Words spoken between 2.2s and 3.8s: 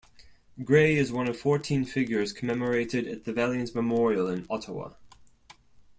commemorated at the Valiants